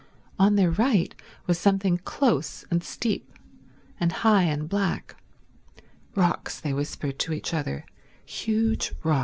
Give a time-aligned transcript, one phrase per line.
[0.39, 1.13] On their right
[1.45, 3.31] was something close and steep
[3.99, 7.85] and high and black—rocks, they whispered to each other;
[8.25, 9.19] huge rocks.